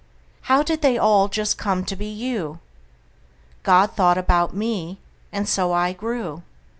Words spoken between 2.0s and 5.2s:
you? God thought about me,